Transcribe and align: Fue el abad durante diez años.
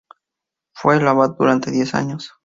Fue 0.73 0.97
el 0.97 1.07
abad 1.07 1.35
durante 1.37 1.69
diez 1.69 1.93
años. 1.93 2.31